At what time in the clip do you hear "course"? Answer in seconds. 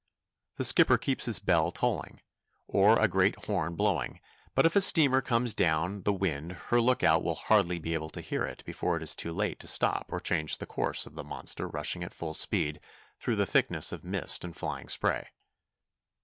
10.65-11.05